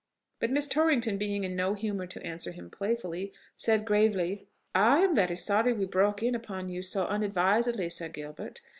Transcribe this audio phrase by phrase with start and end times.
[0.39, 5.13] But Miss Torrington being in no humour to answer him playfully, said gravely, "I am
[5.13, 8.61] very sorry we broke in upon you so unadvisedly, Sir Gilbert.